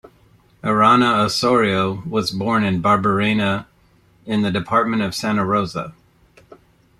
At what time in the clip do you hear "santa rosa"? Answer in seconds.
5.13-5.93